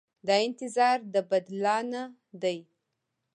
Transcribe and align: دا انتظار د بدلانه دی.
دا 0.27 0.35
انتظار 0.47 0.97
د 1.13 1.15
بدلانه 1.29 2.01
دی. 2.41 2.57